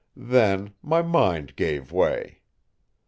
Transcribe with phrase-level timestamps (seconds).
[0.15, 2.41] Then my mind gave way.